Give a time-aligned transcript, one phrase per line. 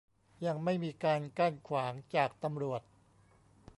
[0.45, 2.81] ยังไม่มีการกั้นขวางจากตำรวจ